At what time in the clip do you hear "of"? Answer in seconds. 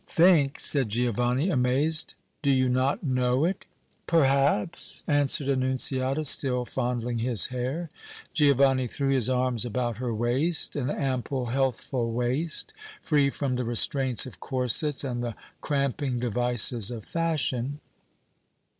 14.25-14.39, 16.89-17.05